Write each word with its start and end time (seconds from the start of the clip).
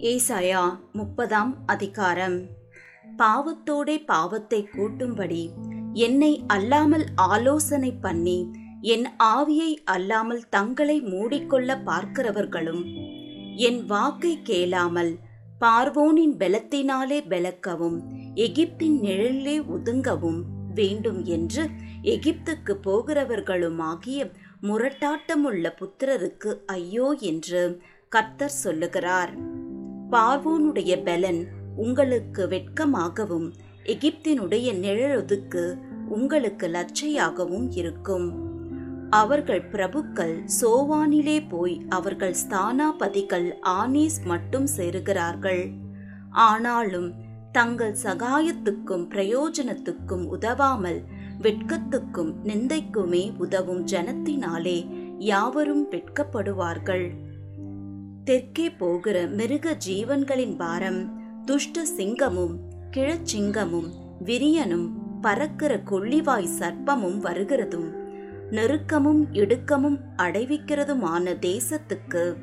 ஏசாயா 0.00 0.78
முப்பதாம் 0.92 1.56
அதிகாரம். 1.66 2.44
பாவத்தோடே 3.18 4.04
பாவத்தை 4.04 4.68
கூட்டும்படி 4.72 5.48
என்னை 5.92 6.44
அல்லாமல் 6.46 7.04
ஆலோசனை 7.14 7.92
பண்ணி 7.92 8.50
என் 8.80 9.06
ஆவியை 9.24 9.76
அல்லாமல் 9.84 10.48
தங்களை 10.48 11.00
மூடிக்கொள்ள 11.02 11.82
பார்க்கிறவர்களும் 11.84 12.84
என் 13.56 13.86
வாக்கை 13.86 14.38
கேளாமல் 14.42 15.18
பார்வோனின் 15.60 16.36
பெலத்தினாலே 16.36 17.20
பெலக்கவும் 17.28 17.98
எகிப்தின் 18.34 18.98
நிழலிலே 19.00 19.66
ஒதுங்கவும் 19.66 20.42
வேண்டும் 20.74 21.24
என்று 21.24 21.68
எகிப்துக்கு 22.02 22.74
போகிறவர்களுமாகிய 22.84 24.30
முரட்டாட்டமுள்ள 24.62 25.72
புத்திரருக்கு 25.80 26.60
ஐயோ 26.66 27.16
என்று 27.20 27.82
கர்த்தர் 28.08 28.50
சொல்லுகிறார். 28.50 29.56
பார்வோனுடைய 30.10 30.92
பெலன் 31.02 31.44
உங்களுக்கு 31.76 32.46
வெட்கமாகவும் 32.46 33.52
எகிப்தினுடைய 33.84 34.68
நிழலொதுக்கு 34.84 35.78
உங்களுக்கு 36.08 36.66
லட்சையாகவும் 36.68 37.66
இருக்கும். 37.70 38.46
அவர்கள் 39.10 39.68
பிரபுக்கள் 39.70 40.44
சோவானிலே 40.60 41.48
போய் 41.48 41.82
அவர்கள் 41.88 42.34
ஸ்தானாபதிகள் 42.48 43.48
ஆனீஸ் 43.62 44.18
மட்டும் 44.24 44.66
சேருகிறார்கள். 44.76 45.72
ஆனாலும் 46.30 47.12
தங்கள் 47.52 47.96
சகாயத்துக்கும் 48.02 49.06
பிரயோஜனத்துக்கும் 49.14 50.24
உதவாமல் 50.26 51.04
வெட்கத்துக்கும் 51.42 52.32
நிந்தைக்குமே 52.44 53.36
உதவும் 53.36 53.86
ஜனத்தினாலே 53.86 54.78
யாவரும் 55.18 55.86
வெட்கப்படுவார்கள். 55.90 57.06
தெற்கே 58.28 58.70
போகிற 58.70 59.26
மிருக 59.26 59.76
ஜீவன்களின் 59.86 60.56
பாரம் 60.56 60.98
துஷ்ட 61.44 61.82
சிங்கமும் 61.96 62.56
கிழச்சிங்கமும் 62.90 63.88
விரியனும் 64.24 64.88
பறக்கிற 65.20 65.82
கொள்ளிவாய் 65.90 66.48
சர்ப்பமும் 66.58 67.18
வருகிறதும் 67.20 67.86
நெருக்கமும் 68.50 69.22
இடுக்கமும் 69.32 69.98
அடைவிக்கிறதுமான 70.16 71.34
தேசத்துக்கு. 71.40 72.36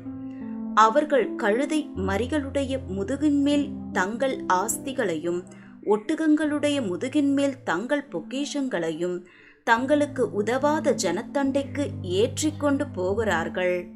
அவர்கள் 0.74 1.34
கழுதை 1.34 1.90
மறிகளுடைய 1.96 2.78
முதுகின்மேல் 2.88 3.68
தங்கள் 3.92 4.44
ஆஸ்திகளையும் 4.52 5.44
ஒட்டுகங்களுடைய 5.84 6.80
முதுகின்மேல் 6.86 7.56
தங்கள் 7.64 8.08
பொக்கிஷங்களையும் 8.08 9.24
தங்களுக்கு 9.64 10.32
உதவாத 10.32 10.96
ஜனத்தண்டைக்கு 11.02 11.86
ஏற்றிக்கொண்டு 12.02 12.86
போகிறார்கள். 12.86 13.95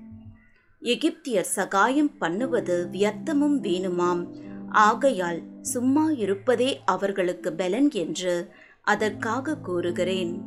எகிப்தியர் 0.83 1.45
சகாயம் 1.45 2.17
பண்ணுவது 2.19 2.89
வியர்த்தமும் 2.93 3.59
வீணுமாம். 3.63 4.23
ஆகையால் 4.69 5.43
சும்மா 5.63 6.11
இருப்பதே 6.11 6.81
அவர்களுக்கு 6.85 7.53
பலன் 7.53 7.91
என்று 7.93 8.49
அதற்காக 8.83 9.57
கூறுகிறேன். 9.57 10.43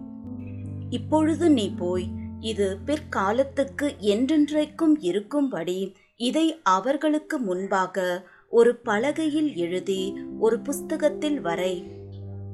இப்பொழுது 0.90 1.50
நீ 1.50 1.72
போய் 1.72 2.08
இது 2.40 2.78
பிற்காலத்துக்கு 2.86 3.88
என்றென்றைக்கும் 4.00 4.96
இருக்கும்படி 5.00 5.96
இதை 6.16 6.60
அவர்களுக்கு 6.64 7.38
முன்பாக 7.38 8.26
ஒரு 8.50 8.80
பலகையில் 8.86 9.56
எழுதி 9.56 10.18
ஒரு 10.40 10.60
புஸ்தகத்தில் 10.60 11.42
வரை. 11.42 11.84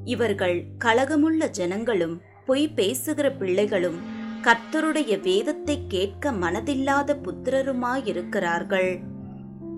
இவர்கள் 0.04 0.64
கலகமுள்ள 0.84 1.50
ஜனங்களும் 1.50 2.20
பொய் 2.46 2.68
பேசுகிற 2.68 3.32
பிள்ளைகளும் 3.32 4.18
கர்த்தருடைய 4.44 5.20
வேதத்தை 5.22 5.86
கேட்க 5.88 6.32
மனதில்லாத 6.32 7.16
புத்திரருமாயிருக்கிறார்கள். 7.24 8.90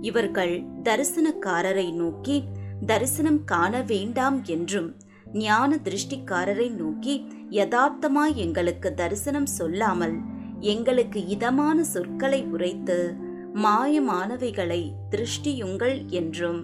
இவர்கள் 0.00 0.62
தரிசனக்காரரை 0.82 1.92
நோக்கி 1.92 2.42
தரிசனம் 2.86 3.44
காண 3.44 3.82
வேண்டாம் 3.82 4.44
என்றும் 4.44 4.96
ஞான 5.32 5.78
திருஷ்டிக்காரரை 5.84 6.68
நோக்கி 6.70 7.14
யதார்த்தமாய் 7.50 8.34
எங்களுக்கு 8.34 8.94
தரிசனம் 8.94 9.46
சொல்லாமல் 9.46 10.16
எங்களுக்கு 10.60 11.26
இதமான 11.26 11.84
சொற்களை 11.84 12.42
உரைத்து 12.44 13.14
மாயமானவைகளை 13.54 14.82
திருஷ்டியுங்கள் 15.10 16.06
என்றும். 16.06 16.60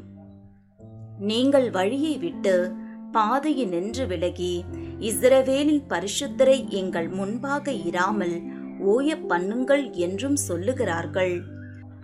நீங்கள் 1.19 1.71
வழியை 1.71 2.19
விட்டு 2.19 2.73
பாதையை 3.13 3.65
நின்று 3.67 4.07
விலகி 4.07 4.65
இஸ்ரவேலின் 5.01 5.83
பரிசுத்தரை 5.89 6.69
எங்கள் 6.69 7.09
முன்பாக 7.09 7.73
இராமல் 7.73 8.43
ஓய 8.85 9.17
பண்ணுங்கள் 9.29 9.91
என்றும் 9.91 10.37
சொல்லுகிறார்கள். 10.49 11.43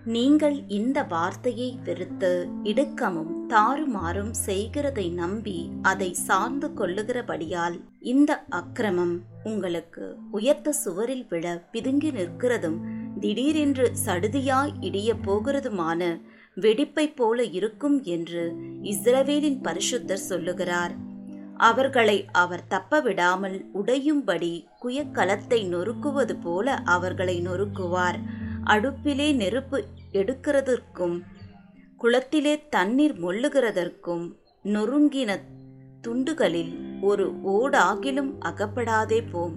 நீங்கள் 0.05 0.56
இந்த 0.69 1.03
வார்த்தையை 1.03 1.78
வெறுத்து 1.84 2.49
இடுக்கமும் 2.62 3.47
தாறுமாறும் 3.49 4.31
செய்கிறதை 4.31 5.10
நம்பி 5.10 5.71
அதை 5.82 6.15
சார்ந்து 6.15 6.69
கொள்ளுகிறபடியால் 6.69 7.77
இந்த 8.00 8.44
அக்கிரமம் 8.49 9.22
உங்களுக்கு 9.44 10.16
உயர்த்த 10.31 10.72
சுவரில் 10.72 11.26
விழ 11.28 11.65
பிதுங்கி 11.72 12.11
நிற்கிறதும் 12.11 12.78
திடீரென்று 13.21 13.93
சடுதியாய் 14.06 14.75
இடிய 14.81 15.11
போகிறதுமான 15.26 16.21
வெடிப்பை 16.56 17.06
போல 17.15 17.43
இருக்கும் 17.43 18.03
என்று 18.03 18.44
இஸ்ரவேலின் 18.82 19.61
பரிசுத்தர் 19.62 20.26
சொல்லுகிறார். 20.28 21.12
அவர்களை 21.57 22.27
அவர் 22.33 22.67
தப்ப 22.67 23.01
விடாமல் 23.01 23.67
உடையும்படி 23.75 24.67
குயக்கலத்தை 24.83 25.69
நொறுக்குவது 25.69 26.37
போல 26.43 26.75
அவர்களை 26.75 27.43
நொறுக்குவார். 27.47 28.19
அடுப்பிலே 28.67 29.35
நெருப்பு 29.35 29.85
எடுக்கிறதற்கும் 30.13 31.23
குளத்திலே 31.97 32.69
தண்ணீர் 32.69 33.23
மொள்ளுகிறதற்கும் 33.23 34.33
நொறுங்கின 34.65 35.41
துண்டுகளில் 36.01 37.01
ஒரு 37.01 37.33
ஓடாகிலும் 37.45 38.33
அகப்படாதே 38.41 39.23
போம். 39.31 39.57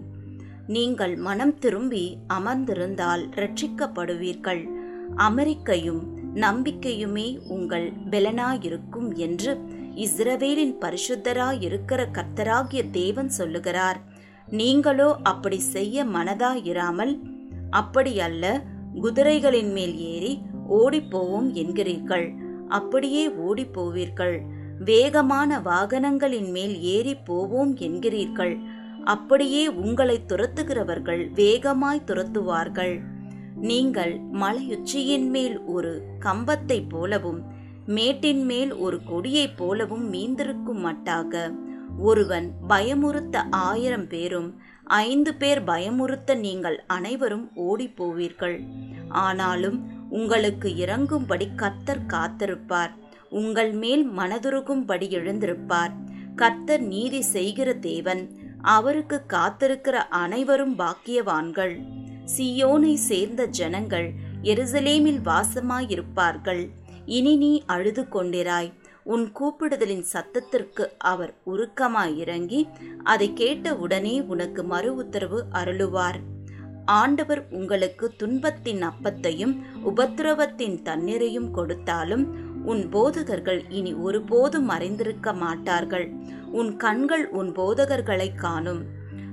நீங்கள் 0.68 1.16
மனம் 1.16 1.59
திரும்பி 1.59 2.18
அமர்ந்திருந்தால் 2.34 3.25
ரட்சிக்கப்படுவீர்கள் 3.35 4.68
அமெரிக்கையும் 5.18 6.02
நம்பிக்கையுமே 6.35 7.40
உங்கள் 7.47 7.91
பெலனாயிருக்கும் 8.09 9.16
என்று 9.16 9.58
இஸ்ரவேலின் 9.97 10.75
பரிசுத்தராயிருக்கிற 10.81 12.06
கர்த்தராகிய 12.13 12.90
தேவன் 12.91 13.30
சொல்லுகிறார் 13.30 14.02
நீங்களோ 14.47 15.16
அப்படி 15.24 15.59
செய்ய 15.59 16.06
மனதா 16.06 16.08
மனதாயிராமல் 16.08 17.19
அப்படியல்ல 17.72 18.63
குதிரைகளின் 19.02 19.72
மேல் 19.72 20.00
ஏறி 20.00 20.41
ஓடிப்போவோம் 20.69 21.52
என்கிறீர்கள். 21.53 22.34
அப்படியே 22.68 23.30
ஓடிப்போவீர்கள். 23.30 24.40
வேகமான 24.80 25.59
வாகனங்களின் 25.59 26.52
மேல் 26.52 26.81
ஏறி 26.81 27.16
போவோம் 27.16 27.78
என்கிறீர்கள். 27.78 28.59
அப்படியே 29.03 29.68
உங்களை 29.68 30.22
துரத்துகிறவர்கள் 30.28 31.34
வேகமாய் 31.34 32.02
துரத்துவார்கள். 32.06 33.00
நீங்கள் 33.56 34.19
மலையுச்சியின் 34.34 35.29
மேல் 35.29 35.62
ஒரு 35.62 36.03
கம்பத்தைப் 36.19 36.90
போலவும் 36.90 37.44
மேட்டின் 37.87 38.45
மேல் 38.45 38.73
ஒரு 38.73 39.03
கொடியைப் 39.03 39.57
போலவும் 39.57 40.13
மீந்திருக்கும் 40.13 40.83
மட்டாக. 40.85 41.55
ஒருவன் 41.97 42.53
பயமுறுத்த 42.69 43.43
ஆயிரம் 43.51 44.07
பேரும் 44.07 44.59
ஐந்து 44.83 45.33
பேர் 45.33 45.63
பயமுறுத்த 45.63 46.39
நீங்கள் 46.39 46.83
அனைவரும் 46.87 47.51
ஓடிப்போவீர்கள். 47.55 48.57
ஆனாலும் 49.09 49.77
உங்களுக்கு 50.09 50.69
இறங்கும்படி 50.69 51.47
கத்தர் 51.55 52.03
காத்திருப்பார். 52.07 52.91
உங்கள் 53.29 53.71
மேல் 53.71 54.09
மனதுருகும்படி 54.09 55.07
எழுந்திருப்பார். 55.09 55.93
கர்த்தர் 56.35 56.81
நீதி 56.81 57.21
செய்கிற 57.21 57.73
தேவன் 57.73 58.37
அவருக்கு 58.61 59.21
காத்திருக்கிற 59.27 59.95
அனைவரும் 60.09 60.75
பாக்கியவான்கள். 60.79 61.81
சியோனை 62.37 62.93
சேர்ந்த 62.93 63.45
ஜனங்கள் 63.45 64.13
எருசலேமில் 64.43 65.21
வாசமாயிருப்பார்கள். 65.25 66.69
இனி 67.16 67.34
நீ 67.35 67.51
அழுது 67.66 68.03
கொண்டிராய் 68.16 68.70
உன் 69.14 69.26
கூப்பிடுதலின் 69.40 70.05
சத்தத்திற்கு 70.14 70.85
அவர் 71.11 71.34
உருக்கமாய் 71.46 72.16
இறங்கி 72.16 72.61
அதை 73.03 73.28
கேட்ட 73.34 73.76
உடனே 73.76 74.16
உனக்கு 74.22 74.64
மறு 74.64 74.90
உத்தரவு 74.96 75.40
அருளுவார். 75.53 76.20
ஆண்டவர் 76.85 77.41
உங்களுக்கு 77.49 78.05
துன்பத்தின் 78.17 78.81
அப்பத்தையும் 78.81 79.53
உபத்திரவத்தின் 79.85 80.78
தண்ணீரையும் 80.81 81.49
கொடுத்தாலும் 81.52 82.26
உன் 82.64 82.84
போதகர்கள் 82.90 83.61
இனி 83.70 83.93
ஒருபோதும் 83.93 84.70
மறைந்திருக்க 84.70 85.34
மாட்டார்கள். 85.35 86.08
உன் 86.52 86.72
கண்கள் 86.76 87.26
உன் 87.29 87.52
போதகர்களை 87.52 88.29
காணும். 88.35 88.81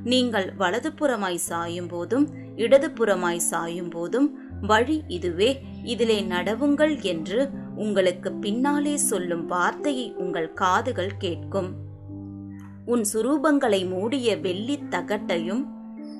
நீங்கள் 0.04 0.48
வலதுபுறமாய் 0.58 1.44
சாயும் 1.48 1.88
போதும் 1.88 2.26
இடதுபுறமாய் 2.56 3.44
சாயும் 3.50 3.90
போதும் 3.90 4.28
வழி 4.66 4.96
இதுவே 5.08 5.48
இதிலே 5.84 6.18
நடவுங்கள் 6.22 6.94
என்று 7.02 7.40
உங்களுக்கு 7.76 8.32
பின்னாலே 8.32 8.96
சொல்லும் 8.96 9.46
வார்த்தையை 9.46 10.14
உங்கள் 10.14 10.52
காதுகள் 10.52 11.16
கேட்கும். 11.16 11.74
உன் 12.84 13.04
சுரூபங்களை 13.12 13.88
மூடிய 13.88 14.36
வெள்ளித் 14.36 14.94
தகட்டையும் 14.94 15.64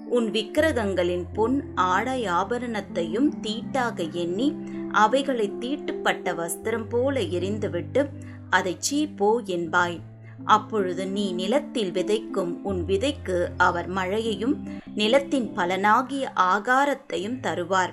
உன் 0.08 0.30
விக்கிரகங்களின் 0.30 1.24
பொன் 1.34 1.64
ஆடையாபரணத்தையும் 1.76 3.28
தீட்டாக 3.40 4.10
எண்ணி 4.12 4.54
அவைகளை 4.90 5.52
தீட்டுப்பட்ட 5.60 6.34
வஸ்திரம் 6.34 6.88
போல 6.88 7.20
எரிந்துவிட்டு 7.20 8.06
அதை 8.50 8.76
சீ 8.78 9.06
போ 9.06 9.40
என்பாய். 9.40 10.00
அப்பொழுது 10.44 11.06
நீ 11.06 11.32
நிலத்தில் 11.32 11.90
விதைக்கும் 11.90 12.60
உன் 12.62 12.84
விதைக்கு 12.86 13.46
அவர் 13.56 13.86
மழையையும் 13.86 14.68
நிலத்தின் 14.94 15.56
பலனாகிய 15.56 16.30
ஆகாரத்தையும் 16.36 17.40
தருவார். 17.40 17.92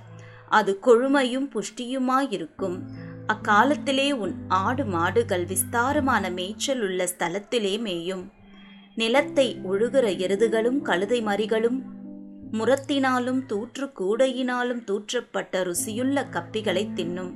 அது 0.49 0.79
கொழுமையும் 0.79 1.49
புஷ்டியுமாயிருக்கும். 1.49 2.79
அக்காலத்திலே 3.27 4.11
உன் 4.11 4.35
ஆடு 4.47 4.85
மாடுகள் 4.85 5.45
விஸ்தாரமான 5.45 6.29
மேய்ச்சல் 6.29 6.81
உள்ள 6.81 7.03
ஸ்தலத்திலே 7.03 7.79
மேயும். 7.79 8.31
நிலத்தை 8.95 9.61
ஒழுகிற 9.71 10.17
எருதுகளும் 10.17 10.81
கழுதை 10.81 11.21
மறிகளும் 11.21 11.81
முரத்தினாலும் 12.51 13.45
தூற்று 13.45 13.91
கூடையினாலும் 13.99 14.83
தூற்றப்பட்ட 14.83 15.63
ருசியுள்ள 15.63 16.25
கப்பிகளை 16.29 16.87
தின்னும். 16.93 17.33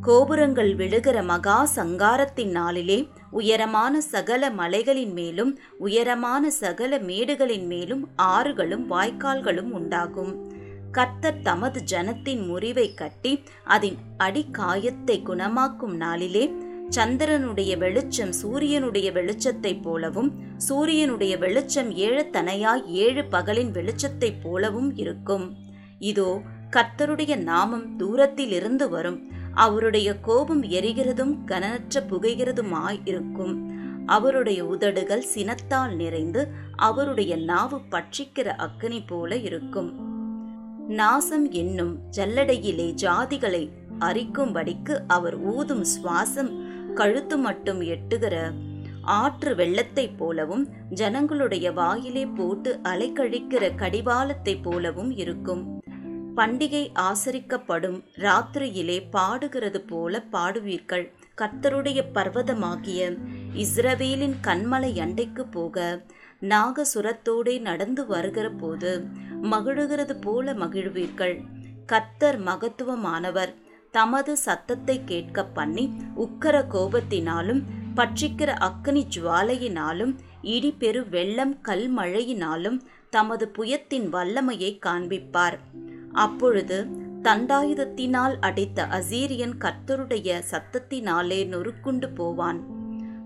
கோபுரங்கள் 0.00 0.76
விழுகிற 0.76 1.24
மகா 1.24 1.68
சங்காரத்தின் 1.76 2.50
நாளிலே 2.50 3.08
உயரமான 3.30 4.00
சகல 4.00 4.50
மலைகளின் 4.50 5.12
மேலும் 5.12 5.58
உயரமான 5.78 6.50
சகல 6.50 6.98
மேடுகளின் 6.98 7.66
மேலும் 7.66 8.08
ஆறுகளும் 8.22 8.90
வாய்க்கால்களும் 8.90 9.70
உண்டாகும். 9.70 10.47
கர்த்தர் 10.92 11.42
தமது 11.42 11.82
ஜனத்தின் 11.90 12.46
முறிவை 12.46 12.94
கட்டி 12.94 13.42
அதன் 13.64 13.96
அடிக்காயத்தை 14.16 15.22
குணமாக்கும் 15.26 15.96
நாளிலே 15.96 16.52
சந்திரனுடைய 16.96 17.78
வெளிச்சம் 17.78 18.32
சூரியனுடைய 18.32 19.12
வெளிச்சத்தைப் 19.12 19.82
போலவும் 19.82 20.34
சூரியனுடைய 20.56 21.38
வெளிச்சம் 21.38 21.90
ஏழு 21.94 22.26
தனையாய் 22.32 22.84
ஏழு 22.86 23.22
பகலின் 23.22 23.70
வெளிச்சத்தைப் 23.70 24.42
போலவும் 24.42 24.96
இருக்கும். 24.96 25.56
இதோ 25.98 26.40
கர்த்தருடைய 26.70 27.36
நாமம் 27.36 27.96
தூரத்தில் 27.96 28.52
இருந்து 28.52 28.88
வரும். 28.88 29.32
அவருடைய 29.54 30.20
கோபம் 30.20 30.62
எரிகிறதும் 30.62 31.44
கனனற்ற 31.44 32.00
புகைகிறதுமாய் 32.10 33.00
இருக்கும். 33.04 33.76
அவருடைய 34.06 34.66
உதடுகள் 34.66 35.22
சினத்தால் 35.22 35.96
நிறைந்து 35.96 36.48
அவருடைய 36.76 37.36
நாவு 37.36 37.80
பட்சிக்கிற 37.90 38.46
அக்கினி 38.46 39.02
போல 39.02 39.36
இருக்கும். 39.36 40.07
நாசம் 40.88 41.50
என்னும் 41.50 41.98
ஜல்லடையிலே 42.16 42.94
ஜாதிகளை 43.02 43.70
அரிக்கும்படிக்கு 43.98 45.00
அவர் 45.06 45.36
ஊதும் 45.36 45.84
சுவாசம் 45.84 46.50
கழுத்து 46.94 47.38
மட்டும் 47.38 47.80
எட்டுகிற 47.80 48.52
ஆற்று 49.02 49.54
வெள்ளத்தைப் 49.54 50.16
போலவும் 50.16 50.68
ஜனங்களுடைய 50.90 51.72
வாயிலே 51.72 52.26
போட்டு 52.26 52.78
அலைக்கழிக்கிற 52.82 53.70
கடிவாளத்தைப் 53.76 54.62
போலவும் 54.62 55.10
இருக்கும். 55.10 55.82
பண்டிகை 56.36 56.90
ஆசரிக்கப்படும் 56.94 58.02
ராத்திரியிலே 58.16 59.02
பாடுகிறது 59.10 59.80
போல 59.80 60.24
பாடுவீர்கள். 60.32 61.12
கர்த்தருடைய 61.38 62.02
பர்வதமாகிய 62.14 63.18
இஸ்ரவேலின் 63.56 64.34
கண்மலை 64.42 64.98
அண்டைக்கு 64.98 65.50
போக 65.50 66.02
நாகசுரத்தோடே 66.40 67.60
நடந்து 67.60 68.06
வருகிற 68.06 68.50
போது 68.50 69.06
மகிழுகிறது 69.42 70.16
போல 70.16 70.54
மகிழ்வீர்கள். 70.54 71.40
கர்த்தர் 71.86 72.40
மகத்துவமானவர். 72.40 73.54
தமது 73.90 74.36
சத்தத்தை 74.36 75.04
கேட்க 75.04 75.44
பண்ணி 75.44 75.92
உக்கர 76.16 76.64
கோபத்தினாலும் 76.70 77.62
பட்சிக்கிற 77.96 78.54
அக்கனி 78.60 79.02
ஜுவாலையினாலும் 79.16 80.14
இடிபெரு 80.42 81.08
வெள்ளம் 81.08 81.58
கல்மழையினாலும் 81.64 82.80
தமது 83.10 83.48
புயத்தின் 83.48 84.12
வல்லமையை 84.12 84.78
காண்பிப்பார். 84.86 85.58
அப்பொழுது 86.12 86.86
தண்டாயுதத்தினால் 87.22 88.36
அடைத்த 88.40 88.86
அசீரியன் 88.86 89.54
கர்த்தருடைய 89.58 90.42
சத்தத்தினாலே 90.50 91.46
நொறுக்குண்டு 91.46 92.14
போவான். 92.14 92.77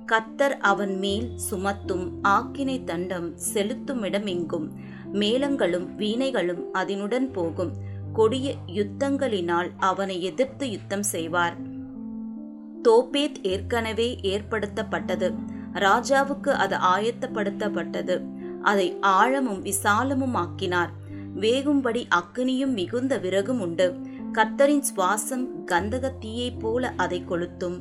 கத்தர் 0.07 0.59
அவன் 0.59 0.99
மேல் 0.99 1.31
சுமத்தும் 1.51 2.11
ஆக்கினை 2.23 2.85
தண்டம் 2.85 3.35
செலுத்துமிடமெங்கும். 3.55 4.69
மேளங்களும் 5.13 5.95
வீணைகளும் 5.95 6.73
அதனுடன் 6.73 7.31
போகும். 7.31 7.73
கொடிய 8.13 8.55
யுத்தங்களினால் 8.67 9.71
அவனை 9.79 10.23
எதிர்த்து 10.23 10.71
யுத்தம் 10.71 11.03
செய்வார். 11.03 11.57
தோப்பேத் 12.83 13.43
ஏற்கனவே 13.43 14.19
ஏற்படுத்தப்பட்டது. 14.23 15.35
ராஜாவுக்கு 15.75 16.49
அது 16.49 16.77
ஆயத்தப்படுத்தப்பட்டது. 16.77 18.23
அதை 18.63 18.97
ஆழமும் 19.01 19.65
விசாலமும் 19.65 20.33
ஆக்கினார் 20.33 20.91
வேகும்படி 21.37 22.07
அக்கினியும் 22.09 22.73
மிகுந்த 22.73 23.19
விறகும் 23.19 23.61
உண்டு 23.61 24.01
கத்தரின் 24.33 24.83
சுவாசம் 24.83 25.47
கந்தக 25.67 26.11
தீயைப் 26.19 26.61
போல 26.61 26.95
அதை 26.97 27.25
கொளுத்தும். 27.25 27.81